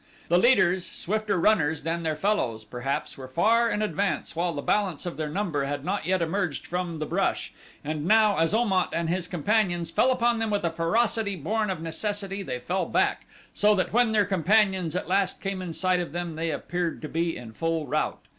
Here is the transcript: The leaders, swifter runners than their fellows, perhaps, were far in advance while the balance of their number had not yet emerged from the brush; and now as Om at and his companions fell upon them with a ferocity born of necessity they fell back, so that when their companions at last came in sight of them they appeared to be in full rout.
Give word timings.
The 0.29 0.39
leaders, 0.39 0.83
swifter 0.83 1.39
runners 1.39 1.83
than 1.83 2.01
their 2.01 2.15
fellows, 2.15 2.63
perhaps, 2.63 3.19
were 3.19 3.27
far 3.27 3.69
in 3.69 3.83
advance 3.83 4.35
while 4.35 4.51
the 4.51 4.63
balance 4.63 5.05
of 5.05 5.15
their 5.15 5.29
number 5.29 5.65
had 5.65 5.85
not 5.85 6.07
yet 6.07 6.23
emerged 6.23 6.65
from 6.65 6.97
the 6.97 7.05
brush; 7.05 7.53
and 7.83 8.07
now 8.07 8.39
as 8.39 8.51
Om 8.51 8.73
at 8.73 8.89
and 8.93 9.09
his 9.09 9.27
companions 9.27 9.91
fell 9.91 10.11
upon 10.11 10.39
them 10.39 10.49
with 10.49 10.63
a 10.63 10.71
ferocity 10.71 11.35
born 11.35 11.69
of 11.69 11.81
necessity 11.83 12.41
they 12.41 12.57
fell 12.57 12.87
back, 12.87 13.27
so 13.53 13.75
that 13.75 13.93
when 13.93 14.11
their 14.11 14.25
companions 14.25 14.95
at 14.95 15.07
last 15.07 15.39
came 15.39 15.61
in 15.61 15.71
sight 15.71 15.99
of 15.99 16.13
them 16.13 16.35
they 16.35 16.49
appeared 16.49 16.99
to 17.03 17.07
be 17.07 17.37
in 17.37 17.53
full 17.53 17.85
rout. 17.85 18.25